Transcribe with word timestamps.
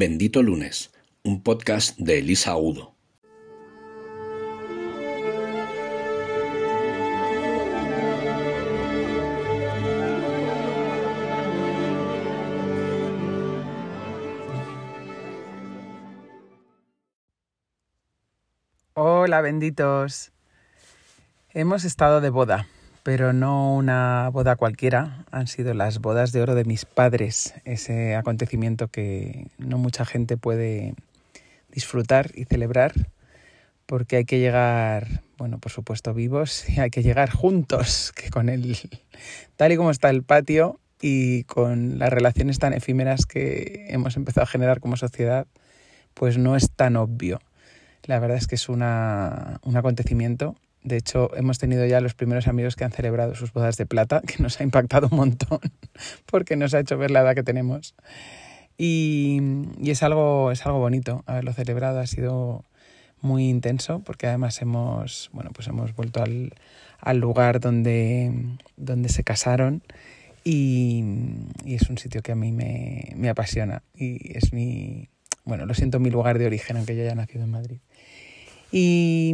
Bendito 0.00 0.44
Lunes, 0.44 0.92
un 1.24 1.42
podcast 1.42 1.98
de 1.98 2.20
Elisa 2.20 2.56
Udo. 2.56 2.94
Hola, 18.94 19.40
benditos. 19.40 20.30
Hemos 21.48 21.82
estado 21.82 22.20
de 22.20 22.30
boda, 22.30 22.68
pero 23.08 23.32
no 23.32 23.74
una 23.74 24.28
boda 24.30 24.54
cualquiera. 24.56 25.24
Han 25.30 25.46
sido 25.46 25.72
las 25.72 25.98
bodas 25.98 26.30
de 26.30 26.42
oro 26.42 26.54
de 26.54 26.66
mis 26.66 26.84
padres, 26.84 27.54
ese 27.64 28.14
acontecimiento 28.14 28.88
que 28.88 29.46
no 29.56 29.78
mucha 29.78 30.04
gente 30.04 30.36
puede 30.36 30.92
disfrutar 31.70 32.32
y 32.34 32.44
celebrar, 32.44 32.92
porque 33.86 34.16
hay 34.16 34.26
que 34.26 34.40
llegar, 34.40 35.22
bueno, 35.38 35.58
por 35.58 35.72
supuesto 35.72 36.12
vivos, 36.12 36.68
y 36.68 36.80
hay 36.80 36.90
que 36.90 37.02
llegar 37.02 37.30
juntos, 37.30 38.12
que 38.14 38.28
con 38.28 38.50
el, 38.50 38.76
tal 39.56 39.72
y 39.72 39.78
como 39.78 39.90
está 39.90 40.10
el 40.10 40.22
patio 40.22 40.78
y 41.00 41.44
con 41.44 41.98
las 41.98 42.10
relaciones 42.10 42.58
tan 42.58 42.74
efímeras 42.74 43.24
que 43.24 43.86
hemos 43.88 44.18
empezado 44.18 44.42
a 44.42 44.48
generar 44.48 44.80
como 44.80 44.98
sociedad, 44.98 45.46
pues 46.12 46.36
no 46.36 46.56
es 46.56 46.70
tan 46.70 46.94
obvio. 46.96 47.40
La 48.04 48.18
verdad 48.18 48.36
es 48.36 48.46
que 48.46 48.56
es 48.56 48.68
una, 48.68 49.60
un 49.62 49.78
acontecimiento. 49.78 50.56
De 50.82 50.96
hecho, 50.96 51.34
hemos 51.36 51.58
tenido 51.58 51.84
ya 51.86 52.00
los 52.00 52.14
primeros 52.14 52.48
amigos 52.48 52.76
que 52.76 52.84
han 52.84 52.92
celebrado 52.92 53.34
sus 53.34 53.52
bodas 53.52 53.76
de 53.76 53.86
plata, 53.86 54.22
que 54.26 54.42
nos 54.42 54.60
ha 54.60 54.64
impactado 54.64 55.08
un 55.10 55.16
montón, 55.16 55.60
porque 56.26 56.56
nos 56.56 56.74
ha 56.74 56.80
hecho 56.80 56.98
ver 56.98 57.10
la 57.10 57.20
edad 57.20 57.34
que 57.34 57.42
tenemos. 57.42 57.94
Y, 58.76 59.40
y 59.80 59.90
es, 59.90 60.02
algo, 60.02 60.52
es 60.52 60.64
algo 60.64 60.78
bonito 60.78 61.24
haberlo 61.26 61.52
celebrado, 61.52 61.98
ha 61.98 62.06
sido 62.06 62.64
muy 63.20 63.48
intenso, 63.48 64.00
porque 64.00 64.28
además 64.28 64.62
hemos, 64.62 65.30
bueno, 65.32 65.50
pues 65.52 65.66
hemos 65.66 65.94
vuelto 65.96 66.22
al, 66.22 66.54
al 67.00 67.18
lugar 67.18 67.58
donde, 67.58 68.32
donde 68.76 69.08
se 69.08 69.24
casaron 69.24 69.82
y, 70.44 71.02
y, 71.64 71.74
es 71.74 71.90
un 71.90 71.98
sitio 71.98 72.22
que 72.22 72.32
a 72.32 72.36
mí 72.36 72.52
me, 72.52 73.12
me 73.16 73.28
apasiona 73.28 73.82
y 73.94 74.36
es 74.36 74.52
mi, 74.52 75.08
bueno, 75.44 75.66
lo 75.66 75.74
siento, 75.74 75.98
mi 75.98 76.10
lugar 76.10 76.38
de 76.38 76.46
origen, 76.46 76.76
aunque 76.76 76.94
yo 76.94 77.02
haya 77.02 77.14
nacido 77.14 77.44
en 77.44 77.50
Madrid. 77.50 77.78
Y 78.70 79.32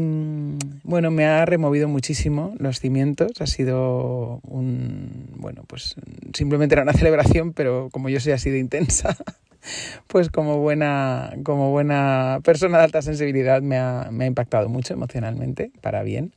bueno, 0.84 1.10
me 1.10 1.24
ha 1.24 1.44
removido 1.44 1.88
muchísimo 1.88 2.54
los 2.58 2.78
cimientos. 2.78 3.40
Ha 3.40 3.46
sido 3.46 4.40
un, 4.44 5.28
bueno, 5.36 5.64
pues 5.66 5.96
simplemente 6.32 6.74
era 6.74 6.82
una 6.82 6.92
celebración, 6.94 7.52
pero 7.52 7.88
como 7.90 8.08
yo 8.08 8.20
soy 8.20 8.32
así 8.32 8.50
de 8.50 8.58
intensa, 8.58 9.16
pues 10.06 10.28
como 10.28 10.58
buena, 10.58 11.32
como 11.42 11.70
buena 11.72 12.40
persona 12.44 12.78
de 12.78 12.84
alta 12.84 13.02
sensibilidad 13.02 13.60
me 13.60 13.76
ha, 13.76 14.08
me 14.12 14.24
ha 14.24 14.28
impactado 14.28 14.68
mucho 14.68 14.94
emocionalmente, 14.94 15.72
para 15.80 16.02
bien. 16.02 16.32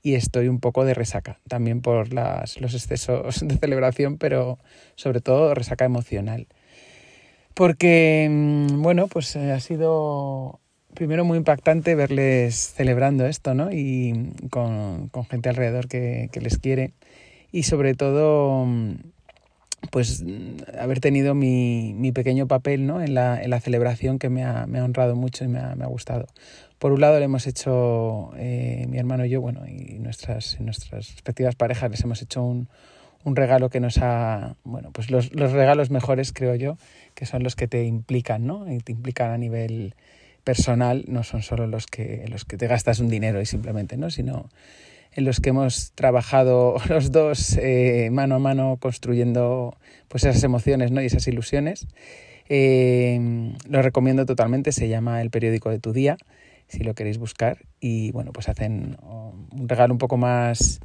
Y 0.00 0.14
estoy 0.14 0.46
un 0.46 0.60
poco 0.60 0.84
de 0.84 0.94
resaca, 0.94 1.40
también 1.48 1.80
por 1.80 2.12
las, 2.12 2.60
los 2.60 2.72
excesos 2.74 3.40
de 3.46 3.56
celebración, 3.56 4.16
pero 4.16 4.58
sobre 4.94 5.20
todo 5.20 5.54
resaca 5.54 5.84
emocional. 5.84 6.46
Porque, 7.54 8.28
bueno, 8.30 9.08
pues 9.08 9.34
ha 9.34 9.58
sido 9.58 10.60
primero 10.98 11.24
muy 11.24 11.38
impactante 11.38 11.94
verles 11.94 12.74
celebrando 12.76 13.24
esto, 13.24 13.54
¿no? 13.54 13.70
Y 13.70 14.32
con, 14.50 15.08
con 15.10 15.24
gente 15.26 15.48
alrededor 15.48 15.86
que, 15.86 16.28
que, 16.32 16.40
les 16.40 16.58
quiere. 16.58 16.92
Y 17.52 17.62
sobre 17.62 17.94
todo, 17.94 18.66
pues 19.92 20.24
haber 20.76 20.98
tenido 20.98 21.36
mi, 21.36 21.94
mi 21.96 22.10
pequeño 22.10 22.48
papel, 22.48 22.84
¿no? 22.84 23.00
En 23.00 23.14
la, 23.14 23.40
en 23.40 23.48
la 23.50 23.60
celebración 23.60 24.18
que 24.18 24.28
me 24.28 24.42
ha, 24.42 24.66
me 24.66 24.80
ha, 24.80 24.84
honrado 24.84 25.14
mucho 25.14 25.44
y 25.44 25.48
me 25.48 25.60
ha, 25.60 25.76
me 25.76 25.84
ha 25.84 25.86
gustado. 25.86 26.26
Por 26.80 26.90
un 26.90 27.00
lado 27.00 27.20
le 27.20 27.26
hemos 27.26 27.46
hecho, 27.46 28.32
eh, 28.36 28.86
mi 28.88 28.98
hermano 28.98 29.24
y 29.24 29.30
yo, 29.30 29.40
bueno, 29.40 29.68
y 29.68 30.00
nuestras, 30.00 30.60
nuestras 30.60 31.12
respectivas 31.12 31.54
parejas, 31.54 31.92
les 31.92 32.02
hemos 32.02 32.20
hecho 32.22 32.42
un, 32.42 32.68
un 33.22 33.36
regalo 33.36 33.70
que 33.70 33.78
nos 33.78 33.98
ha, 33.98 34.56
bueno, 34.64 34.90
pues 34.92 35.12
los, 35.12 35.32
los 35.32 35.52
regalos 35.52 35.90
mejores, 35.90 36.32
creo 36.32 36.56
yo, 36.56 36.76
que 37.14 37.24
son 37.24 37.44
los 37.44 37.54
que 37.54 37.68
te 37.68 37.84
implican, 37.84 38.48
¿no? 38.48 38.68
Y 38.68 38.78
te 38.78 38.90
implican 38.90 39.30
a 39.30 39.38
nivel 39.38 39.94
personal, 40.48 41.04
no 41.08 41.24
son 41.24 41.42
solo 41.42 41.66
los 41.66 41.86
que, 41.86 42.24
los 42.30 42.46
que 42.46 42.56
te 42.56 42.66
gastas 42.66 43.00
un 43.00 43.10
dinero 43.10 43.38
y 43.42 43.44
simplemente, 43.44 43.98
¿no? 43.98 44.08
Sino 44.08 44.48
en 45.12 45.26
los 45.26 45.40
que 45.40 45.50
hemos 45.50 45.92
trabajado 45.92 46.76
los 46.88 47.12
dos 47.12 47.58
eh, 47.58 48.08
mano 48.10 48.36
a 48.36 48.38
mano 48.38 48.78
construyendo 48.80 49.76
pues 50.08 50.24
esas 50.24 50.42
emociones 50.44 50.90
¿no? 50.90 51.02
y 51.02 51.04
esas 51.04 51.28
ilusiones. 51.28 51.86
Eh, 52.48 53.52
lo 53.68 53.82
recomiendo 53.82 54.24
totalmente, 54.24 54.72
se 54.72 54.88
llama 54.88 55.20
El 55.20 55.28
periódico 55.28 55.68
de 55.68 55.80
tu 55.80 55.92
día, 55.92 56.16
si 56.66 56.82
lo 56.82 56.94
queréis 56.94 57.18
buscar. 57.18 57.58
Y 57.78 58.10
bueno, 58.12 58.32
pues 58.32 58.48
hacen 58.48 58.96
un 59.02 59.68
regalo 59.68 59.92
un 59.92 59.98
poco 59.98 60.16
más, 60.16 60.80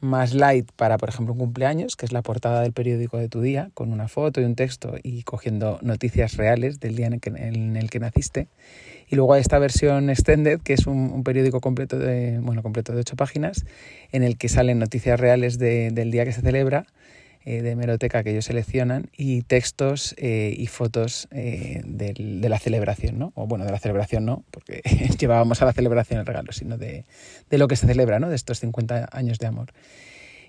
más 0.00 0.34
light 0.34 0.70
para, 0.72 0.98
por 0.98 1.08
ejemplo, 1.08 1.32
un 1.32 1.38
cumpleaños, 1.38 1.96
que 1.96 2.06
es 2.06 2.12
la 2.12 2.22
portada 2.22 2.62
del 2.62 2.72
periódico 2.72 3.18
de 3.18 3.28
tu 3.28 3.40
día, 3.40 3.70
con 3.74 3.92
una 3.92 4.08
foto 4.08 4.40
y 4.40 4.44
un 4.44 4.54
texto 4.54 4.94
y 5.02 5.22
cogiendo 5.22 5.78
noticias 5.82 6.36
reales 6.36 6.80
del 6.80 6.96
día 6.96 7.06
en 7.06 7.14
el 7.14 7.20
que, 7.20 7.30
en 7.30 7.76
el 7.76 7.90
que 7.90 8.00
naciste. 8.00 8.48
Y 9.08 9.16
luego 9.16 9.32
hay 9.32 9.40
esta 9.40 9.58
versión 9.58 10.10
extended, 10.10 10.60
que 10.60 10.74
es 10.74 10.86
un, 10.86 11.24
periódico 11.24 11.60
completo 11.60 11.98
de, 11.98 12.38
bueno, 12.40 12.62
completo 12.62 12.92
de 12.92 13.00
ocho 13.00 13.16
páginas, 13.16 13.64
en 14.12 14.22
el 14.22 14.36
que 14.36 14.48
salen 14.48 14.78
noticias 14.78 15.18
reales 15.18 15.58
de, 15.58 15.90
del 15.90 16.10
día 16.10 16.24
que 16.24 16.32
se 16.32 16.42
celebra, 16.42 16.86
eh, 17.48 17.62
de 17.62 17.70
hemeroteca 17.70 18.22
que 18.22 18.32
ellos 18.32 18.44
seleccionan, 18.44 19.08
y 19.16 19.40
textos 19.40 20.14
eh, 20.18 20.54
y 20.54 20.66
fotos 20.66 21.28
eh, 21.30 21.80
de 21.86 22.48
la 22.48 22.58
celebración, 22.58 23.18
¿no? 23.18 23.32
O 23.36 23.46
bueno, 23.46 23.64
de 23.64 23.72
la 23.72 23.78
celebración 23.78 24.26
no, 24.26 24.44
porque 24.50 24.82
llevábamos 25.18 25.62
a 25.62 25.64
la 25.64 25.72
celebración 25.72 26.20
el 26.20 26.26
regalo, 26.26 26.52
sino 26.52 26.76
de, 26.76 27.06
de 27.48 27.58
lo 27.58 27.66
que 27.66 27.76
se 27.76 27.86
celebra, 27.86 28.18
¿no? 28.20 28.28
De 28.28 28.36
estos 28.36 28.60
50 28.60 29.08
años 29.12 29.38
de 29.38 29.46
amor. 29.46 29.72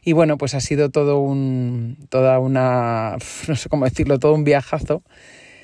Y 0.03 0.11
bueno, 0.11 0.37
pues 0.37 0.53
ha 0.55 0.59
sido 0.59 0.89
todo 0.89 1.19
un, 1.19 1.97
toda 2.09 2.37
una, 2.39 3.15
no 3.47 3.55
sé 3.55 3.69
cómo 3.69 3.85
decirlo, 3.85 4.19
todo 4.19 4.33
un 4.33 4.43
viajazo 4.43 5.01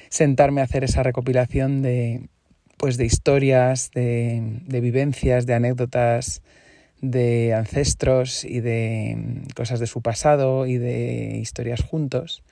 sentarme 0.07 0.61
a 0.61 0.63
hacer 0.63 0.85
esa 0.85 1.03
recopilación 1.03 1.81
de, 1.81 2.29
pues 2.77 2.95
de 2.95 3.03
historias, 3.03 3.91
de, 3.91 4.61
vivencias, 4.67 5.45
de 5.45 5.53
anécdotas 5.53 6.41
de 7.11 7.53
ancestros 7.53 8.43
y 8.45 8.59
de 8.59 9.15
mm, 9.17 9.53
cosas 9.55 9.79
de 9.79 9.87
su 9.87 10.01
pasado 10.01 10.65
y 10.65 10.77
de 10.77 11.37
historias 11.37 11.81
juntos, 11.81 12.43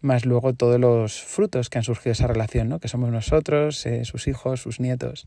más 0.00 0.24
luego 0.26 0.52
todos 0.52 0.78
los 0.78 1.22
frutos 1.22 1.70
que 1.70 1.78
han 1.78 1.84
surgido 1.84 2.10
de 2.10 2.12
esa 2.12 2.26
relación, 2.26 2.68
¿no? 2.68 2.78
que 2.78 2.88
somos 2.88 3.10
nosotros, 3.10 3.84
eh, 3.86 4.04
sus 4.04 4.28
hijos, 4.28 4.60
sus 4.60 4.80
nietos. 4.80 5.26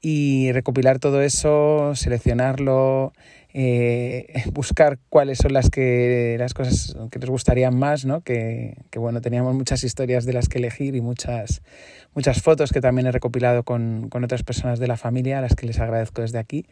Y 0.00 0.52
recopilar 0.52 1.00
todo 1.00 1.22
eso, 1.22 1.92
seleccionarlo, 1.96 3.12
eh, 3.52 4.44
buscar 4.52 4.98
cuáles 5.08 5.38
son 5.38 5.52
las 5.52 5.70
que 5.70 6.36
las 6.38 6.54
cosas 6.54 6.96
que 7.10 7.18
les 7.18 7.28
gustarían 7.28 7.76
más, 7.76 8.04
¿no? 8.04 8.20
Que, 8.20 8.76
bueno, 8.94 9.20
teníamos 9.20 9.54
muchas 9.54 9.82
historias 9.82 10.24
de 10.24 10.34
las 10.34 10.48
que 10.48 10.58
elegir 10.58 10.94
y 10.94 11.00
muchas, 11.00 11.62
muchas 12.14 12.40
fotos 12.42 12.70
que 12.70 12.80
también 12.80 13.08
he 13.08 13.12
recopilado 13.12 13.64
con, 13.64 14.08
con 14.08 14.22
otras 14.22 14.44
personas 14.44 14.78
de 14.78 14.86
la 14.86 14.96
familia, 14.96 15.38
a 15.38 15.42
las 15.42 15.56
que 15.56 15.66
les 15.66 15.80
agradezco 15.80 16.22
desde 16.22 16.38
aquí, 16.38 16.66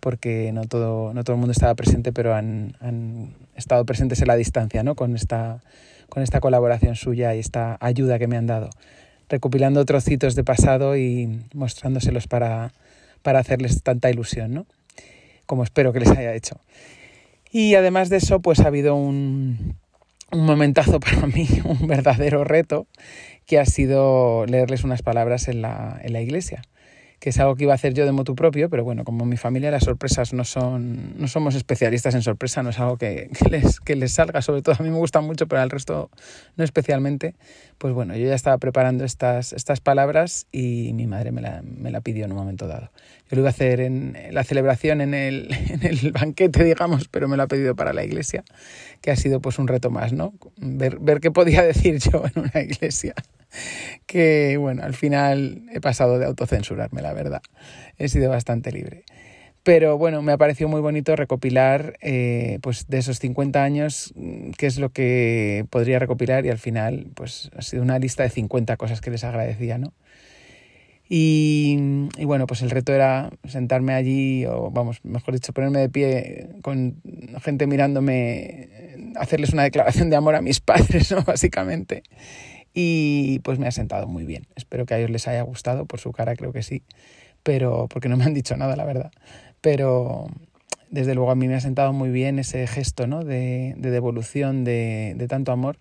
porque 0.00 0.50
no 0.52 0.64
todo, 0.64 1.14
no 1.14 1.22
todo 1.24 1.34
el 1.34 1.40
mundo 1.40 1.52
estaba 1.52 1.74
presente, 1.74 2.12
pero 2.12 2.34
han, 2.34 2.76
han 2.80 3.34
estado 3.54 3.84
presentes 3.84 4.20
en 4.20 4.28
la 4.28 4.36
distancia, 4.36 4.82
¿no? 4.82 4.94
Con 4.94 5.14
esta, 5.14 5.60
con 6.08 6.22
esta 6.22 6.40
colaboración 6.40 6.96
suya 6.96 7.34
y 7.34 7.38
esta 7.38 7.76
ayuda 7.80 8.18
que 8.18 8.26
me 8.26 8.36
han 8.36 8.46
dado, 8.46 8.70
recopilando 9.28 9.84
trocitos 9.84 10.34
de 10.34 10.44
pasado 10.44 10.96
y 10.96 11.40
mostrándoselos 11.54 12.26
para, 12.26 12.72
para 13.22 13.38
hacerles 13.38 13.82
tanta 13.82 14.10
ilusión, 14.10 14.54
¿no? 14.54 14.66
como 15.50 15.64
espero 15.64 15.92
que 15.92 15.98
les 15.98 16.10
haya 16.10 16.32
hecho. 16.32 16.60
Y 17.50 17.74
además 17.74 18.08
de 18.08 18.18
eso, 18.18 18.38
pues 18.38 18.60
ha 18.60 18.68
habido 18.68 18.94
un, 18.94 19.74
un 20.30 20.46
momentazo 20.46 21.00
para 21.00 21.26
mí, 21.26 21.48
un 21.64 21.88
verdadero 21.88 22.44
reto, 22.44 22.86
que 23.46 23.58
ha 23.58 23.66
sido 23.66 24.46
leerles 24.46 24.84
unas 24.84 25.02
palabras 25.02 25.48
en 25.48 25.60
la, 25.60 26.00
en 26.04 26.12
la 26.12 26.20
iglesia 26.20 26.62
que 27.20 27.28
es 27.30 27.38
algo 27.38 27.54
que 27.54 27.64
iba 27.64 27.72
a 27.72 27.74
hacer 27.74 27.92
yo 27.92 28.06
de 28.06 28.12
motu 28.12 28.34
propio, 28.34 28.70
pero 28.70 28.82
bueno, 28.82 29.04
como 29.04 29.26
mi 29.26 29.36
familia 29.36 29.70
las 29.70 29.84
sorpresas 29.84 30.32
no 30.32 30.44
son, 30.44 31.20
no 31.20 31.28
somos 31.28 31.54
especialistas 31.54 32.14
en 32.14 32.22
sorpresa, 32.22 32.62
no 32.62 32.70
es 32.70 32.80
algo 32.80 32.96
que, 32.96 33.28
que, 33.38 33.50
les, 33.50 33.78
que 33.78 33.94
les 33.94 34.12
salga, 34.14 34.40
sobre 34.40 34.62
todo 34.62 34.74
a 34.78 34.82
mí 34.82 34.88
me 34.88 34.96
gustan 34.96 35.24
mucho, 35.24 35.46
pero 35.46 35.60
al 35.60 35.68
resto 35.68 36.10
no 36.56 36.64
especialmente, 36.64 37.34
pues 37.76 37.92
bueno, 37.92 38.16
yo 38.16 38.26
ya 38.26 38.34
estaba 38.34 38.56
preparando 38.56 39.04
estas, 39.04 39.52
estas 39.52 39.80
palabras 39.80 40.46
y 40.50 40.92
mi 40.94 41.06
madre 41.06 41.30
me 41.30 41.42
la, 41.42 41.62
me 41.62 41.90
la 41.90 42.00
pidió 42.00 42.24
en 42.24 42.32
un 42.32 42.38
momento 42.38 42.66
dado. 42.66 42.90
Yo 43.30 43.36
lo 43.36 43.40
iba 43.40 43.50
a 43.50 43.52
hacer 43.52 43.80
en 43.80 44.16
la 44.30 44.42
celebración, 44.42 45.02
en 45.02 45.12
el, 45.12 45.54
en 45.68 45.84
el 45.84 46.12
banquete, 46.12 46.64
digamos, 46.64 47.08
pero 47.08 47.28
me 47.28 47.36
lo 47.36 47.42
ha 47.42 47.48
pedido 47.48 47.76
para 47.76 47.92
la 47.92 48.02
iglesia, 48.02 48.44
que 49.02 49.10
ha 49.10 49.16
sido 49.16 49.40
pues 49.40 49.58
un 49.58 49.68
reto 49.68 49.90
más, 49.90 50.14
¿no? 50.14 50.32
Ver, 50.56 50.98
ver 50.98 51.20
qué 51.20 51.30
podía 51.30 51.62
decir 51.62 51.98
yo 51.98 52.24
en 52.34 52.44
una 52.44 52.62
iglesia 52.62 53.14
que 54.06 54.56
bueno, 54.56 54.82
al 54.82 54.94
final 54.94 55.62
he 55.72 55.80
pasado 55.80 56.18
de 56.18 56.26
autocensurarme, 56.26 57.02
la 57.02 57.12
verdad. 57.12 57.42
He 57.98 58.08
sido 58.08 58.30
bastante 58.30 58.72
libre. 58.72 59.04
Pero 59.62 59.98
bueno, 59.98 60.22
me 60.22 60.32
ha 60.32 60.38
parecido 60.38 60.68
muy 60.68 60.80
bonito 60.80 61.16
recopilar 61.16 61.98
eh, 62.00 62.58
pues 62.62 62.86
de 62.88 62.98
esos 62.98 63.18
50 63.18 63.62
años 63.62 64.12
mm, 64.16 64.52
qué 64.52 64.66
es 64.66 64.78
lo 64.78 64.90
que 64.90 65.66
podría 65.68 65.98
recopilar 65.98 66.46
y 66.46 66.48
al 66.48 66.58
final 66.58 67.08
pues 67.14 67.50
ha 67.56 67.62
sido 67.62 67.82
una 67.82 67.98
lista 67.98 68.22
de 68.22 68.30
50 68.30 68.76
cosas 68.78 69.00
que 69.02 69.10
les 69.10 69.22
agradecía, 69.22 69.76
¿no? 69.76 69.92
Y, 71.12 71.76
y, 72.18 72.24
bueno, 72.24 72.46
pues 72.46 72.62
el 72.62 72.70
reto 72.70 72.92
era 72.92 73.30
sentarme 73.48 73.94
allí, 73.94 74.46
o 74.46 74.70
vamos, 74.70 75.00
mejor 75.02 75.34
dicho, 75.34 75.52
ponerme 75.52 75.80
de 75.80 75.88
pie 75.88 76.50
con 76.62 77.02
gente 77.42 77.66
mirándome, 77.66 78.68
hacerles 79.16 79.52
una 79.52 79.64
declaración 79.64 80.08
de 80.08 80.14
amor 80.14 80.36
a 80.36 80.40
mis 80.40 80.60
padres, 80.60 81.10
¿no? 81.10 81.24
Básicamente. 81.24 82.04
Y 82.72 83.40
pues 83.40 83.58
me 83.58 83.66
ha 83.66 83.72
sentado 83.72 84.06
muy 84.06 84.24
bien. 84.24 84.46
Espero 84.56 84.86
que 84.86 84.94
a 84.94 84.98
ellos 84.98 85.10
les 85.10 85.26
haya 85.28 85.42
gustado, 85.42 85.86
por 85.86 86.00
su 86.00 86.12
cara 86.12 86.36
creo 86.36 86.52
que 86.52 86.62
sí, 86.62 86.82
pero 87.42 87.88
porque 87.88 88.08
no 88.08 88.16
me 88.16 88.24
han 88.24 88.34
dicho 88.34 88.56
nada, 88.56 88.76
la 88.76 88.84
verdad. 88.84 89.10
Pero 89.60 90.28
desde 90.90 91.14
luego 91.14 91.30
a 91.30 91.34
mí 91.34 91.48
me 91.48 91.54
ha 91.54 91.60
sentado 91.60 91.92
muy 91.92 92.10
bien 92.10 92.38
ese 92.38 92.66
gesto 92.66 93.06
¿no? 93.06 93.24
de, 93.24 93.74
de 93.76 93.90
devolución 93.90 94.64
de, 94.64 95.14
de 95.16 95.28
tanto 95.28 95.52
amor 95.52 95.78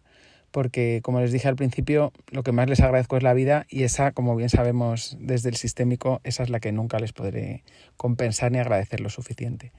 porque 0.52 1.02
como 1.04 1.20
les 1.20 1.32
dije 1.32 1.48
al 1.48 1.56
principio, 1.56 2.12
lo 2.32 2.44
que 2.44 2.52
más 2.52 2.70
les 2.70 2.80
agradezco 2.80 3.18
es 3.18 3.24
la 3.24 3.34
vida 3.34 3.66
y 3.70 3.84
esa, 3.84 4.12
como 4.12 4.36
bien 4.36 4.50
sabemos 4.50 5.18
desde 5.20 5.50
el 5.50 5.56
sistémico, 5.56 6.22
esa 6.24 6.44
es 6.44 6.50
la 6.50 6.60
que 6.60 6.72
nunca 6.72 7.00
les 7.00 7.14
podré 7.14 7.64
compensar 7.98 8.52
ni 8.52 8.60
agradecer 8.60 9.00
lo 9.00 9.10
suficiente. 9.10 9.72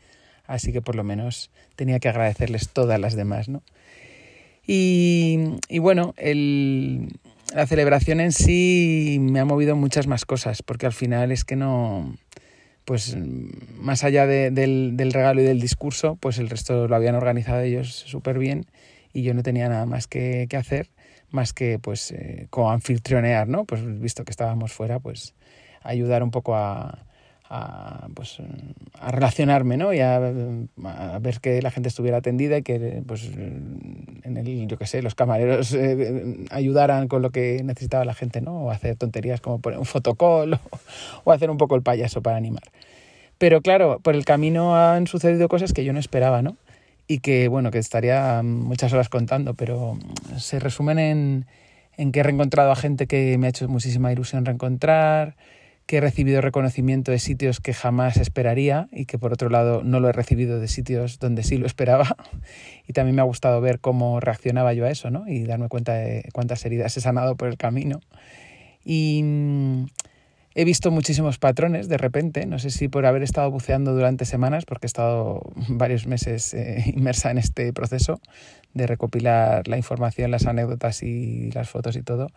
Así 0.47 0.73
que 0.73 0.83
por 0.83 0.97
lo 0.97 1.05
menos 1.05 1.51
tenía 1.77 1.99
que 1.99 2.09
agradecerles 2.09 2.71
todas 2.71 2.99
las 2.99 3.15
demás, 3.15 3.49
¿no? 3.49 3.62
Y, 4.67 5.39
y 5.69 5.79
bueno, 5.79 6.15
el, 6.17 7.09
la 7.55 7.67
celebración 7.67 8.21
en 8.21 8.33
sí 8.33 9.19
me 9.21 9.41
ha 9.41 9.45
movido 9.45 9.77
muchas 9.77 10.07
más 10.07 10.25
cosas, 10.25 10.62
porque 10.62 10.87
al 10.87 10.93
final 10.93 11.33
es 11.33 11.45
que 11.45 11.57
no, 11.57 12.17
pues 12.85 13.17
más 13.79 14.05
allá 14.05 14.27
de, 14.27 14.51
del, 14.51 14.97
del 14.97 15.12
regalo 15.12 15.41
y 15.41 15.45
del 15.45 15.61
discurso, 15.61 16.17
pues 16.21 16.39
el 16.39 16.49
resto 16.49 16.89
lo 16.89 16.97
habían 16.97 17.15
organizado 17.15 17.61
ellos 17.61 17.93
súper 17.93 18.39
bien 18.39 18.67
y 19.12 19.23
yo 19.23 19.35
no 19.35 19.43
tenía 19.43 19.69
nada 19.69 19.87
más 19.87 20.07
que, 20.07 20.47
que 20.49 20.57
hacer 20.57 20.89
más 21.31 21.53
que 21.53 21.79
pues 21.79 22.11
eh, 22.12 22.49
anfitrionear, 22.53 23.49
¿no? 23.49 23.65
Pues 23.65 24.01
visto 24.01 24.25
que 24.25 24.31
estábamos 24.31 24.73
fuera, 24.73 24.99
pues 24.99 25.35
ayudar 25.83 26.23
un 26.23 26.31
poco 26.31 26.57
a, 26.57 27.07
a, 27.50 28.08
pues, 28.14 28.38
a 28.99 29.11
relacionarme, 29.11 29.76
¿no? 29.76 29.93
Y 29.93 30.00
a, 30.00 30.19
ver 31.20 31.41
que 31.41 31.61
la 31.61 31.70
gente 31.70 31.88
estuviera 31.88 32.19
atendida 32.19 32.58
y 32.58 32.62
que, 32.62 33.02
pues, 33.06 33.25
en 33.35 34.37
el, 34.37 34.69
yo 34.69 34.79
qué 34.79 34.87
sé, 34.87 35.02
los 35.02 35.14
camareros 35.14 35.75
eh, 35.75 36.47
ayudaran 36.50 37.08
con 37.08 37.23
lo 37.23 37.31
que 37.31 37.62
necesitaba 37.64 38.05
la 38.05 38.14
gente, 38.14 38.41
¿no? 38.41 38.64
O 38.64 38.70
hacer 38.70 38.97
tonterías 38.97 39.41
como 39.41 39.58
poner 39.58 39.79
un 39.79 39.85
fotocall 39.85 40.55
o, 40.70 40.81
o 41.25 41.32
hacer 41.32 41.50
un 41.50 41.58
poco 41.58 41.75
el 41.75 41.82
payaso 41.82 42.23
para 42.23 42.37
animar. 42.37 42.62
Pero 43.37 43.61
claro, 43.61 43.99
por 44.00 44.14
el 44.14 44.25
camino 44.25 44.76
han 44.76 45.06
sucedido 45.06 45.49
cosas 45.49 45.73
que 45.73 45.85
yo 45.85 45.93
no 45.93 45.99
esperaba, 45.99 46.43
¿no? 46.43 46.56
y 47.08 47.19
que, 47.19 47.49
bueno, 47.49 47.73
que 47.73 47.79
estaría 47.79 48.41
muchas 48.44 48.93
horas 48.93 49.08
contando, 49.08 49.55
pero 49.55 49.99
se 50.38 50.61
resumen 50.61 51.00
en, 51.00 51.47
en 51.97 52.12
que 52.12 52.20
he 52.20 52.23
reencontrado 52.23 52.70
a 52.70 52.76
gente 52.76 53.08
que 53.08 53.37
me 53.37 53.49
ha 53.49 53.50
hecho 53.50 53.67
muchísima 53.67 54.12
ilusión 54.12 54.44
reencontrar, 54.44 55.35
que 55.91 55.97
he 55.97 56.01
recibido 56.01 56.41
reconocimiento 56.41 57.11
de 57.11 57.19
sitios 57.19 57.59
que 57.59 57.75
jamás 57.75 58.17
esperaría 58.17 58.87
y 58.93 59.07
que 59.07 59.19
por 59.19 59.33
otro 59.33 59.51
lado 59.51 59.83
no 59.83 59.99
lo 59.99 60.09
he 60.09 60.13
recibido 60.13 60.61
de 60.61 60.69
sitios 60.69 61.19
donde 61.19 61.43
sí 61.43 61.59
lo 61.59 61.67
esperaba. 61.67 62.17
Y 62.87 62.93
también 62.93 63.17
me 63.17 63.23
ha 63.23 63.25
gustado 63.25 63.61
ver 63.61 63.81
cómo 63.81 64.21
reaccionaba 64.21 64.73
yo 64.73 64.85
a 64.85 64.91
eso, 64.91 65.11
¿no? 65.11 65.27
Y 65.27 65.45
darme 65.45 65.69
cuenta 65.69 65.95
de 65.95 66.29
cuántas 66.33 66.65
heridas 66.65 66.97
he 66.97 67.01
sanado 67.01 67.37
por 67.37 67.49
el 67.49 67.57
camino. 67.57 68.01
Y 68.85 69.25
He 70.53 70.65
visto 70.65 70.91
muchísimos 70.91 71.39
patrones 71.39 71.89
de 71.89 71.97
repente, 71.97 72.45
no 72.45 72.59
sé 72.59 72.71
si 72.71 72.89
por 72.89 73.07
haber 73.07 73.23
estado 73.23 73.49
buceando 73.53 73.95
durante 73.95 74.25
semanas, 74.25 74.65
porque 74.65 74.87
he 74.87 74.89
estado 74.89 75.43
varios 75.69 76.07
meses 76.07 76.55
eh, 76.55 76.85
inmersa 76.95 77.31
en 77.31 77.39
este 77.39 77.73
proceso 77.73 78.21
de 78.75 78.87
recopilar 78.87 79.69
la 79.69 79.77
información, 79.77 80.31
las 80.31 80.47
anécdotas 80.47 81.03
y 81.03 81.51
las 81.53 81.69
fotos 81.69 81.97
y 81.97 82.03
todo, 82.03 82.29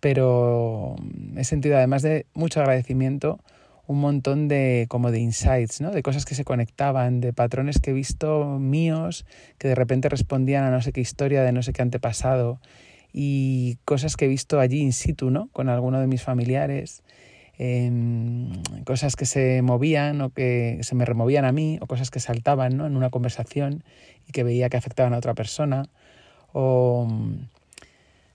pero 0.00 0.96
he 1.36 1.44
sentido 1.44 1.76
además 1.76 2.02
de 2.02 2.26
mucho 2.34 2.60
agradecimiento 2.60 3.38
un 3.86 4.00
montón 4.00 4.46
de 4.48 4.86
como 4.88 5.10
de 5.10 5.18
insights, 5.18 5.80
¿no? 5.80 5.90
de 5.90 6.02
cosas 6.02 6.24
que 6.24 6.34
se 6.34 6.44
conectaban, 6.44 7.20
de 7.20 7.32
patrones 7.32 7.80
que 7.80 7.90
he 7.90 7.94
visto 7.94 8.44
míos 8.60 9.26
que 9.58 9.68
de 9.68 9.74
repente 9.74 10.08
respondían 10.08 10.64
a 10.64 10.70
no 10.70 10.80
sé 10.80 10.92
qué 10.92 11.00
historia 11.00 11.42
de 11.42 11.52
no 11.52 11.62
sé 11.62 11.72
qué 11.72 11.82
antepasado 11.82 12.60
y 13.12 13.78
cosas 13.84 14.16
que 14.16 14.26
he 14.26 14.28
visto 14.28 14.60
allí 14.60 14.80
in 14.80 14.92
situ, 14.92 15.30
¿no? 15.30 15.48
con 15.52 15.68
alguno 15.68 16.00
de 16.00 16.06
mis 16.06 16.22
familiares 16.22 17.02
cosas 18.84 19.16
que 19.16 19.26
se 19.26 19.60
movían 19.60 20.20
o 20.22 20.30
que 20.30 20.78
se 20.80 20.94
me 20.94 21.04
removían 21.04 21.44
a 21.44 21.52
mí, 21.52 21.78
o 21.82 21.86
cosas 21.86 22.10
que 22.10 22.20
saltaban 22.20 22.76
¿no? 22.76 22.86
en 22.86 22.96
una 22.96 23.10
conversación 23.10 23.84
y 24.26 24.32
que 24.32 24.44
veía 24.44 24.70
que 24.70 24.78
afectaban 24.78 25.12
a 25.12 25.18
otra 25.18 25.34
persona, 25.34 25.84
o 26.52 27.06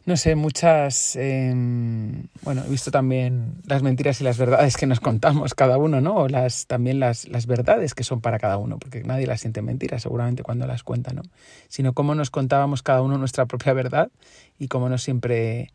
no 0.05 0.17
sé, 0.17 0.35
muchas, 0.35 1.15
em, 1.15 2.27
bueno, 2.43 2.63
he 2.65 2.69
visto 2.69 2.91
también 2.91 3.55
las 3.65 3.81
mentiras 3.81 4.21
y 4.21 4.23
las 4.23 4.37
verdades 4.37 4.77
que 4.77 4.85
nos 4.85 4.99
contamos 4.99 5.55
cada 5.55 5.77
uno, 5.77 5.99
¿no? 5.99 6.27
Las, 6.27 6.67
también 6.67 6.99
las, 6.99 7.27
las 7.27 7.47
verdades 7.47 7.95
que 7.95 8.03
son 8.03 8.21
para 8.21 8.37
cada 8.37 8.57
uno, 8.57 8.77
porque 8.77 9.03
nadie 9.03 9.25
las 9.25 9.41
siente 9.41 9.63
mentiras 9.63 10.03
seguramente 10.03 10.43
cuando 10.43 10.67
las 10.67 10.83
cuenta, 10.83 11.11
¿no? 11.13 11.23
Sino 11.69 11.93
cómo 11.93 12.13
nos 12.13 12.29
contábamos 12.29 12.83
cada 12.83 13.01
uno 13.01 13.17
nuestra 13.17 13.47
propia 13.47 13.73
verdad 13.73 14.11
y 14.59 14.67
cómo 14.67 14.89
no 14.89 14.99
siempre 14.99 15.71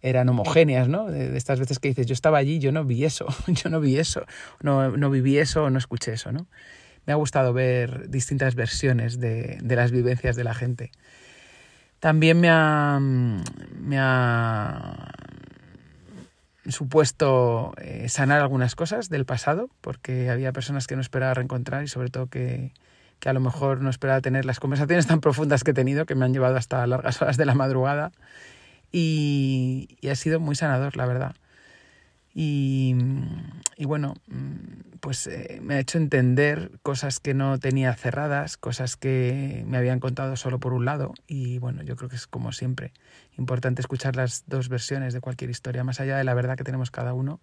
eran 0.00 0.30
homogéneas, 0.30 0.88
¿no? 0.88 1.10
De, 1.10 1.36
estas 1.36 1.60
veces 1.60 1.78
que 1.78 1.88
dices, 1.88 2.06
yo 2.06 2.14
estaba 2.14 2.38
allí, 2.38 2.60
yo 2.60 2.72
no 2.72 2.84
vi 2.84 3.04
eso, 3.04 3.26
yo 3.48 3.68
no 3.68 3.80
vi 3.80 3.98
eso, 3.98 4.24
no, 4.62 4.96
no 4.96 5.10
viví 5.10 5.36
eso, 5.36 5.68
no 5.68 5.78
escuché 5.78 6.14
eso, 6.14 6.32
¿no? 6.32 6.46
Me 7.04 7.12
ha 7.12 7.16
gustado 7.16 7.52
ver 7.52 8.08
distintas 8.08 8.54
versiones 8.54 9.20
de, 9.20 9.58
de 9.62 9.76
las 9.76 9.90
vivencias 9.90 10.36
de 10.36 10.44
la 10.44 10.54
gente. 10.54 10.90
También 12.04 12.38
me 12.38 12.50
ha, 12.50 12.98
me 13.00 13.96
ha 13.98 15.10
supuesto 16.68 17.72
eh, 17.78 18.10
sanar 18.10 18.42
algunas 18.42 18.74
cosas 18.74 19.08
del 19.08 19.24
pasado, 19.24 19.70
porque 19.80 20.28
había 20.28 20.52
personas 20.52 20.86
que 20.86 20.96
no 20.96 21.00
esperaba 21.00 21.32
reencontrar 21.32 21.82
y 21.82 21.88
sobre 21.88 22.10
todo 22.10 22.26
que, 22.26 22.74
que 23.20 23.30
a 23.30 23.32
lo 23.32 23.40
mejor 23.40 23.80
no 23.80 23.88
esperaba 23.88 24.20
tener 24.20 24.44
las 24.44 24.60
conversaciones 24.60 25.06
tan 25.06 25.22
profundas 25.22 25.64
que 25.64 25.70
he 25.70 25.74
tenido, 25.74 26.04
que 26.04 26.14
me 26.14 26.26
han 26.26 26.34
llevado 26.34 26.56
hasta 26.56 26.86
largas 26.86 27.22
horas 27.22 27.38
de 27.38 27.46
la 27.46 27.54
madrugada 27.54 28.12
y, 28.92 29.96
ha 30.06 30.14
sido 30.14 30.40
muy 30.40 30.56
sanador, 30.56 30.98
la 30.98 31.06
verdad. 31.06 31.34
Y, 32.34 32.96
y 33.78 33.86
bueno, 33.86 34.12
pues 35.04 35.26
eh, 35.26 35.58
me 35.60 35.74
ha 35.74 35.80
hecho 35.80 35.98
entender 35.98 36.70
cosas 36.82 37.20
que 37.20 37.34
no 37.34 37.58
tenía 37.58 37.92
cerradas, 37.92 38.56
cosas 38.56 38.96
que 38.96 39.62
me 39.66 39.76
habían 39.76 40.00
contado 40.00 40.34
solo 40.34 40.58
por 40.58 40.72
un 40.72 40.86
lado. 40.86 41.12
Y 41.26 41.58
bueno, 41.58 41.82
yo 41.82 41.94
creo 41.94 42.08
que 42.08 42.16
es 42.16 42.26
como 42.26 42.52
siempre 42.52 42.94
importante 43.36 43.82
escuchar 43.82 44.16
las 44.16 44.44
dos 44.46 44.70
versiones 44.70 45.12
de 45.12 45.20
cualquier 45.20 45.50
historia, 45.50 45.84
más 45.84 46.00
allá 46.00 46.16
de 46.16 46.24
la 46.24 46.32
verdad 46.32 46.56
que 46.56 46.64
tenemos 46.64 46.90
cada 46.90 47.12
uno, 47.12 47.42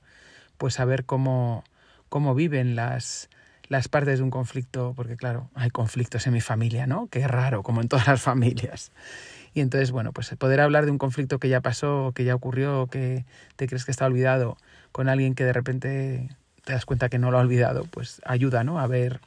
pues 0.58 0.74
saber 0.74 1.06
cómo, 1.06 1.64
cómo 2.10 2.34
viven 2.34 2.76
las, 2.76 3.30
las 3.68 3.88
partes 3.88 4.18
de 4.18 4.24
un 4.24 4.32
conflicto, 4.32 4.94
porque 4.96 5.16
claro, 5.16 5.52
hay 5.54 5.70
conflictos 5.70 6.26
en 6.26 6.34
mi 6.34 6.42
familia, 6.42 6.88
¿no? 6.88 7.10
Qué 7.12 7.28
raro, 7.28 7.62
como 7.62 7.82
en 7.82 7.90
todas 7.90 8.08
las 8.08 8.24
familias. 8.24 8.92
Y 9.54 9.62
entonces, 9.62 9.92
bueno, 9.92 10.14
pues 10.14 10.34
poder 10.40 10.62
hablar 10.62 10.86
de 10.86 10.92
un 10.92 10.98
conflicto 10.98 11.38
que 11.38 11.48
ya 11.48 11.62
pasó, 11.62 12.12
que 12.16 12.24
ya 12.24 12.34
ocurrió, 12.34 12.88
que 12.88 13.24
te 13.56 13.68
crees 13.68 13.86
que 13.86 13.92
está 13.92 14.08
olvidado, 14.08 14.58
con 14.92 15.10
alguien 15.10 15.36
que 15.36 15.44
de 15.44 15.54
repente 15.54 16.30
te 16.72 16.76
das 16.76 16.86
cuenta 16.86 17.10
que 17.10 17.20
no 17.20 17.32
lo 17.32 17.38
ha 17.38 17.42
olvidado, 17.42 17.84
pues 17.84 18.22
ayuda, 18.24 18.64
¿no? 18.64 18.80
A 18.80 18.88
ver, 18.88 19.20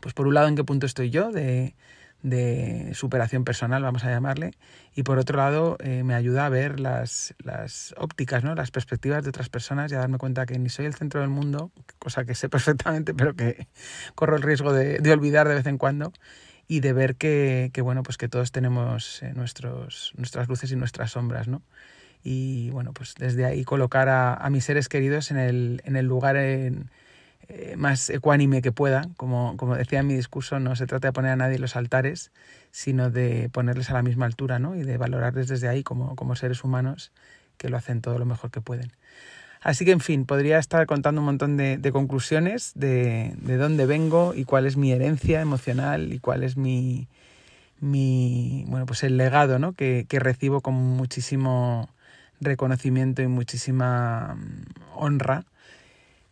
pues 0.00 0.14
por 0.14 0.28
un 0.28 0.34
lado 0.34 0.46
en 0.46 0.54
qué 0.54 0.62
punto 0.62 0.86
estoy 0.86 1.10
yo 1.10 1.32
de, 1.32 1.74
de 2.22 2.92
superación 2.94 3.42
personal, 3.42 3.82
vamos 3.82 4.04
a 4.04 4.10
llamarle, 4.10 4.52
y 4.94 5.02
por 5.02 5.18
otro 5.18 5.38
lado 5.38 5.76
eh, 5.80 6.04
me 6.04 6.14
ayuda 6.14 6.46
a 6.46 6.48
ver 6.50 6.78
las, 6.78 7.34
las 7.42 7.92
ópticas, 7.98 8.44
¿no? 8.44 8.54
las 8.54 8.70
perspectivas 8.70 9.24
de 9.24 9.30
otras 9.30 9.48
personas 9.48 9.90
y 9.90 9.96
a 9.96 9.98
darme 9.98 10.16
cuenta 10.16 10.46
que 10.46 10.56
ni 10.60 10.68
soy 10.68 10.86
el 10.86 10.94
centro 10.94 11.22
del 11.22 11.30
mundo, 11.30 11.72
cosa 11.98 12.24
que 12.24 12.36
sé 12.36 12.48
perfectamente, 12.48 13.14
pero 13.14 13.34
que 13.34 13.66
corro 14.14 14.36
el 14.36 14.42
riesgo 14.42 14.72
de, 14.72 15.00
de 15.00 15.12
olvidar 15.12 15.48
de 15.48 15.56
vez 15.56 15.66
en 15.66 15.76
cuando, 15.76 16.12
y 16.68 16.78
de 16.78 16.92
ver 16.92 17.16
que, 17.16 17.70
que, 17.72 17.82
bueno, 17.82 18.04
pues 18.04 18.16
que 18.16 18.28
todos 18.28 18.52
tenemos 18.52 19.24
eh, 19.24 19.32
nuestros, 19.34 20.12
nuestras 20.16 20.48
luces 20.48 20.70
y 20.70 20.76
nuestras 20.76 21.10
sombras, 21.10 21.48
¿no? 21.48 21.62
Y 22.24 22.70
bueno, 22.70 22.92
pues 22.92 23.14
desde 23.16 23.44
ahí 23.44 23.64
colocar 23.64 24.08
a, 24.08 24.48
mis 24.50 24.64
seres 24.64 24.88
queridos 24.88 25.30
en 25.30 25.36
el, 25.36 25.82
en 25.84 25.94
el 25.94 26.06
lugar 26.06 26.36
en, 26.36 26.90
eh, 27.48 27.74
más 27.76 28.08
ecuánime 28.08 28.62
que 28.62 28.72
pueda. 28.72 29.08
Como, 29.16 29.56
como 29.58 29.76
decía 29.76 30.00
en 30.00 30.06
mi 30.06 30.14
discurso, 30.14 30.58
no 30.58 30.74
se 30.74 30.86
trata 30.86 31.08
de 31.08 31.12
poner 31.12 31.32
a 31.32 31.36
nadie 31.36 31.56
en 31.56 31.60
los 31.60 31.76
altares, 31.76 32.32
sino 32.70 33.10
de 33.10 33.50
ponerles 33.52 33.90
a 33.90 33.92
la 33.92 34.02
misma 34.02 34.24
altura, 34.24 34.58
¿no? 34.58 34.74
Y 34.74 34.82
de 34.82 34.96
valorarles 34.96 35.48
desde 35.48 35.68
ahí 35.68 35.82
como, 35.82 36.16
como 36.16 36.34
seres 36.34 36.64
humanos 36.64 37.12
que 37.58 37.68
lo 37.68 37.76
hacen 37.76 38.00
todo 38.00 38.18
lo 38.18 38.24
mejor 38.24 38.50
que 38.50 38.62
pueden. 38.62 38.92
Así 39.60 39.84
que, 39.84 39.92
en 39.92 40.00
fin, 40.00 40.24
podría 40.24 40.58
estar 40.58 40.86
contando 40.86 41.20
un 41.20 41.26
montón 41.26 41.56
de, 41.56 41.78
de 41.78 41.92
conclusiones 41.92 42.72
de, 42.74 43.34
de, 43.38 43.56
dónde 43.56 43.86
vengo 43.86 44.34
y 44.34 44.44
cuál 44.44 44.66
es 44.66 44.76
mi 44.76 44.92
herencia 44.92 45.40
emocional 45.40 46.12
y 46.12 46.18
cuál 46.18 46.42
es 46.42 46.56
mi, 46.56 47.08
mi 47.80 48.64
bueno, 48.68 48.86
pues 48.86 49.04
el 49.04 49.16
legado 49.16 49.58
¿no? 49.58 49.72
que, 49.72 50.04
que 50.08 50.18
recibo 50.18 50.60
con 50.60 50.74
muchísimo 50.74 51.88
reconocimiento 52.44 53.22
y 53.22 53.28
muchísima 53.28 54.34
mm, 54.34 54.64
honra. 54.94 55.44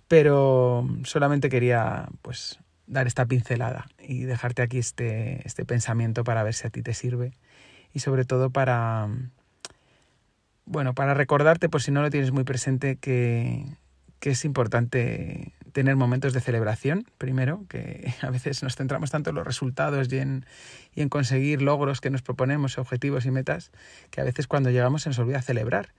Pero 0.09 0.87
solamente 1.05 1.49
quería 1.49 2.09
pues 2.21 2.59
dar 2.87 3.07
esta 3.07 3.25
pincelada 3.27 3.87
y 3.99 4.25
dejarte 4.25 4.63
aquí 4.63 4.79
este, 4.79 5.47
este 5.47 5.65
pensamiento 5.65 6.25
para 6.25 6.43
ver 6.43 6.55
si 6.55 6.67
a 6.67 6.71
ti 6.71 6.83
te 6.83 6.93
sirve 6.93 7.33
y 7.95 8.01
sobre 8.01 8.25
todo 8.25 8.51
para 8.51 9.09
bueno, 10.65 10.95
para 10.95 11.15
recordarte, 11.15 11.69
por 11.69 11.83
si 11.83 11.91
no 11.91 12.03
lo 12.03 12.11
tienes 12.11 12.33
muy 12.33 12.45
presente, 12.45 12.97
que, 12.97 13.67
que 14.21 14.31
es 14.31 14.45
importante 14.45 15.53
tener 15.73 15.97
momentos 15.97 16.33
de 16.33 16.41
celebración, 16.41 17.07
primero, 17.19 17.65
que 17.69 18.15
a 18.23 18.31
veces 18.31 18.63
nos 18.63 18.77
centramos 18.77 19.11
tanto 19.11 19.31
en 19.31 19.37
los 19.37 19.47
resultados 19.47 20.13
y 20.13 20.19
en, 20.19 20.47
y 20.95 21.03
en 21.03 21.09
conseguir 21.09 21.63
logros 21.63 22.01
que 22.01 22.11
nos 22.11 22.23
proponemos, 22.23 22.79
objetivos 22.79 23.27
y 23.27 23.31
metas, 23.31 23.73
que 24.11 24.21
a 24.21 24.25
veces 24.25 24.47
cuando 24.47 24.71
llegamos 24.71 25.03
se 25.03 25.11
nos 25.11 25.19
olvida 25.19 25.43
celebrar. 25.43 25.93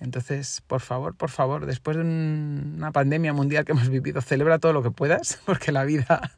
Entonces, 0.00 0.62
por 0.66 0.80
favor, 0.80 1.14
por 1.14 1.28
favor, 1.28 1.66
después 1.66 1.98
de 1.98 2.02
una 2.02 2.90
pandemia 2.90 3.34
mundial 3.34 3.66
que 3.66 3.72
hemos 3.72 3.90
vivido, 3.90 4.22
celebra 4.22 4.58
todo 4.58 4.72
lo 4.72 4.82
que 4.82 4.90
puedas, 4.90 5.40
porque 5.46 5.72
la 5.72 5.84
vida 5.84 6.32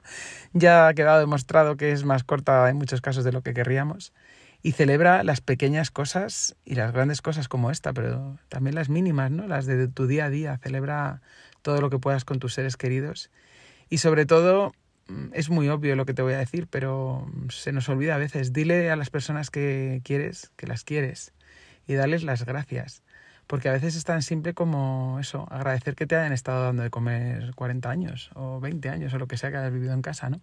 ya 0.53 0.89
ha 0.89 0.95
quedado 0.95 1.21
demostrado 1.21 1.77
que 1.77 1.93
es 1.93 2.05
más 2.05 2.25
corta 2.25 2.69
en 2.69 2.77
muchos 2.77 3.01
casos 3.01 3.25
de 3.25 3.33
lo 3.33 3.43
que 3.43 3.55
querríamos. 3.55 4.13
Y 4.65 4.73
celebra 4.73 5.25
las 5.25 5.41
pequeñas 5.41 5.91
cosas 5.91 6.57
y 6.65 6.75
las 6.75 6.93
grandes 6.93 7.23
cosas 7.23 7.49
como 7.49 7.71
esta, 7.71 7.93
pero 7.93 8.37
también 8.49 8.75
las 8.75 8.89
mínimas, 8.89 9.31
¿no? 9.31 9.47
Las 9.47 9.67
de 9.67 9.89
tu 9.89 10.07
día 10.07 10.27
a 10.27 10.31
día. 10.31 10.59
Celebra 10.59 11.21
todo 11.63 11.81
lo 11.81 11.91
que 11.91 11.99
puedas 11.99 12.25
con 12.25 12.39
tus 12.39 12.55
seres 12.55 12.77
queridos. 12.77 13.31
Y 13.91 13.99
sobre 13.99 14.27
todo, 14.27 14.73
mm, 15.09 15.29
es 15.33 15.51
muy 15.51 15.69
obvio 15.69 15.97
lo 15.97 16.07
que 16.07 16.15
te 16.15 16.23
voy 16.23 16.35
a 16.35 16.39
decir, 16.39 16.69
pero 16.69 17.29
se 17.49 17.73
nos 17.73 17.89
olvida 17.89 18.15
a 18.17 18.19
veces. 18.19 18.53
Dile 18.53 18.91
a 18.91 18.97
las 18.97 19.11
personas 19.11 19.51
que 19.51 20.01
quieres 20.05 20.53
que 20.57 20.67
las 20.69 20.85
quieres 20.85 21.33
y 21.87 21.95
darles 21.95 22.23
las 22.23 22.45
gracias. 22.45 23.03
Porque 23.47 23.69
a 23.69 23.73
veces 23.73 23.97
es 23.97 24.05
tan 24.05 24.23
simple 24.23 24.55
como 24.55 25.19
eso, 25.21 25.47
agradecer 25.51 25.95
que 25.95 26.07
te 26.07 26.17
hayan 26.17 26.33
estado 26.33 26.65
dando 26.65 26.83
de 26.83 26.91
comer 26.91 27.53
40 27.55 27.91
años 27.91 28.31
o 28.35 28.61
20 28.61 28.89
años 28.89 29.13
o 29.15 29.19
lo 29.19 29.27
que 29.27 29.37
sea 29.37 29.51
que 29.51 29.59
hayas 29.59 29.73
vivido 29.73 29.93
en 29.93 30.03
casa, 30.03 30.31
¿no? 30.31 30.41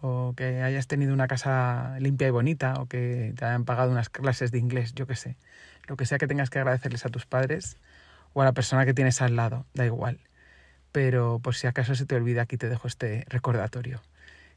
O 0.00 0.34
que 0.36 0.62
hayas 0.62 0.86
tenido 0.86 1.14
una 1.14 1.28
casa 1.28 1.96
limpia 2.00 2.28
y 2.28 2.30
bonita 2.30 2.74
o 2.80 2.86
que 2.86 3.34
te 3.36 3.44
hayan 3.44 3.64
pagado 3.64 3.90
unas 3.90 4.08
clases 4.10 4.50
de 4.50 4.58
inglés, 4.58 4.94
yo 4.94 5.06
qué 5.06 5.16
sé. 5.16 5.36
Lo 5.86 5.96
que 5.96 6.06
sea 6.06 6.18
que 6.18 6.26
tengas 6.26 6.50
que 6.50 6.58
agradecerles 6.58 7.06
a 7.06 7.10
tus 7.10 7.26
padres 7.26 7.78
o 8.32 8.42
a 8.42 8.44
la 8.44 8.52
persona 8.52 8.84
que 8.84 8.94
tienes 8.94 9.22
al 9.22 9.36
lado, 9.36 9.66
da 9.74 9.86
igual 9.86 10.20
pero 10.94 11.40
por 11.40 11.56
si 11.56 11.66
acaso 11.66 11.96
se 11.96 12.06
te 12.06 12.14
olvida, 12.14 12.42
aquí 12.42 12.56
te 12.56 12.68
dejo 12.68 12.86
este 12.86 13.26
recordatorio. 13.28 14.00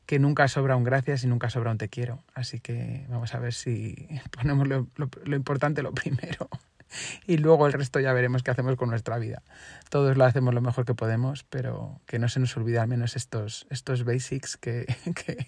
Que 0.05 0.19
nunca 0.19 0.47
sobra 0.47 0.75
un 0.75 0.83
gracias 0.83 1.23
y 1.23 1.27
nunca 1.27 1.49
sobra 1.49 1.71
un 1.71 1.79
te 1.79 1.89
quiero. 1.89 2.23
Así 2.35 2.59
que 2.59 3.07
vamos 3.09 3.33
a 3.33 3.39
ver 3.39 3.53
si 3.53 4.07
ponemos 4.31 4.67
lo, 4.67 4.87
importante 5.35 5.81
lo 5.81 5.93
primero. 5.95 6.47
Y 7.27 7.37
luego 7.37 7.67
el 7.67 7.73
resto 7.73 7.99
ya 7.99 8.13
veremos 8.13 8.43
qué 8.43 8.51
hacemos 8.51 8.75
con 8.75 8.89
nuestra 8.89 9.17
vida. 9.17 9.41
Todos 9.89 10.17
lo 10.17 10.25
hacemos 10.25 10.53
lo 10.53 10.61
mejor 10.61 10.85
que 10.85 10.93
podemos, 10.93 11.43
pero 11.43 11.99
que 12.05 12.19
no 12.19 12.29
se 12.29 12.39
nos 12.39 12.55
olvide 12.57 12.79
al 12.79 12.87
menos 12.87 13.15
estos, 13.15 13.67
estos 13.69 14.03
basics 14.03 14.57
que, 14.57 14.85
que 15.15 15.47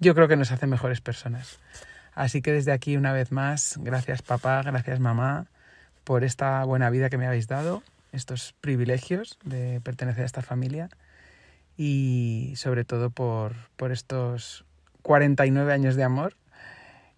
yo 0.00 0.14
creo 0.14 0.28
que 0.28 0.36
nos 0.36 0.52
hacen 0.52 0.70
mejores 0.70 1.00
personas. 1.00 1.58
Así 2.14 2.42
que 2.42 2.52
desde 2.52 2.72
aquí 2.72 2.96
una 2.96 3.12
vez 3.12 3.32
más, 3.32 3.78
gracias 3.80 4.22
papá, 4.22 4.62
gracias 4.62 5.00
mamá 5.00 5.46
por 6.04 6.22
esta 6.22 6.62
buena 6.64 6.90
vida 6.90 7.10
que 7.10 7.18
me 7.18 7.26
habéis 7.26 7.48
dado 7.48 7.82
estos 8.12 8.54
privilegios 8.60 9.38
de 9.44 9.80
pertenecer 9.80 10.22
a 10.22 10.26
esta 10.26 10.42
familia 10.42 10.88
y 11.76 12.52
sobre 12.56 12.84
todo 12.84 13.10
por, 13.10 13.54
por 13.76 13.90
estos 13.90 14.64
49 15.02 15.72
años 15.72 15.96
de 15.96 16.04
amor 16.04 16.36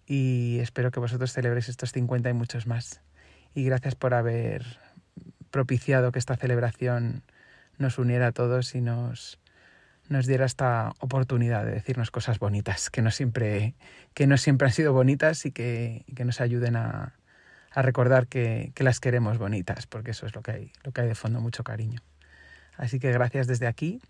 y 0.07 0.57
espero 0.59 0.89
que 0.89 0.99
vosotros 0.99 1.31
celebréis 1.33 1.69
estos 1.69 1.91
50 1.91 2.29
y 2.29 2.33
muchos 2.33 2.65
más. 2.65 3.01
Y 3.57 3.63
gracias 3.63 3.95
por 3.95 4.13
haber 4.13 4.63
propiciado 5.49 6.11
que 6.11 6.19
esta 6.19 6.35
celebración 6.35 7.23
nos 7.79 7.97
uniera 7.97 8.27
a 8.27 8.31
todos 8.31 8.75
y 8.75 8.81
nos, 8.81 9.39
nos 10.09 10.27
diera 10.27 10.45
esta 10.45 10.93
oportunidad 10.99 11.65
de 11.65 11.71
decirnos 11.71 12.11
cosas 12.11 12.37
bonitas, 12.37 12.91
que 12.91 13.01
no 13.01 13.09
siempre, 13.09 13.73
que 14.13 14.27
no 14.27 14.37
siempre 14.37 14.67
han 14.67 14.73
sido 14.73 14.93
bonitas 14.93 15.47
y 15.47 15.51
que, 15.51 16.05
que 16.15 16.23
nos 16.23 16.39
ayuden 16.39 16.75
a, 16.75 17.15
a 17.71 17.81
recordar 17.81 18.27
que, 18.27 18.71
las 18.77 18.99
queremos 18.99 19.39
bonitas, 19.39 19.87
porque 19.87 20.11
eso 20.11 20.27
es 20.27 20.35
lo 20.35 20.43
que 20.43 20.51
hay, 20.51 20.71
lo 20.83 20.91
que 20.91 21.01
hay 21.01 21.07
de 21.07 21.15
fondo, 21.15 21.41
mucho 21.41 21.63
cariño. 21.63 22.03
Así 22.75 22.99
que 22.99 23.11
gracias 23.11 23.47
desde 23.47 23.65
aquí 23.65 24.03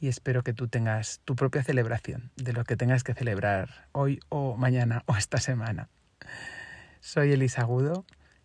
y 0.00 0.08
espero 0.08 0.42
que 0.42 0.54
tú 0.54 0.66
tengas 0.66 1.20
tu 1.24 1.36
propia 1.36 1.62
celebración 1.62 2.32
de 2.34 2.52
lo 2.52 2.64
que 2.64 2.76
tengas 2.76 3.04
que 3.04 3.14
celebrar 3.14 3.86
hoy 3.92 4.18
o 4.28 4.56
mañana 4.56 5.04
o 5.06 5.14
esta 5.16 5.38
semana. 5.38 5.88
Soy 6.98 7.30
Elisa 7.30 7.60
Agudo 7.60 8.04